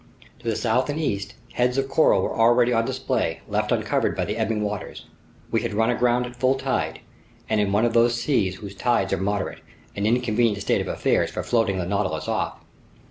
[0.39, 4.25] To the south and east, heads of coral were already on display, left uncovered by
[4.25, 5.05] the ebbing waters.
[5.51, 7.01] We had run aground at full tide
[7.47, 9.59] and in one of those seas whose tides are moderate,
[9.95, 12.57] an inconvenient state of affairs for floating the Nautilus off.